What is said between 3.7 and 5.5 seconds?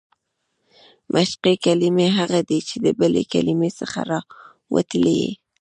څخه راوتلي يي.